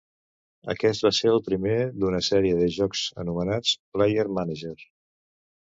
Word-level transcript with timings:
Aquest 0.73 1.05
va 1.07 1.11
ser 1.17 1.29
el 1.33 1.41
primer 1.49 1.75
d'una 1.99 2.23
sèrie 2.29 2.57
de 2.63 2.71
jocs 2.79 3.05
anomenats 3.27 3.77
"Player 3.99 4.27
Manager". 4.41 4.77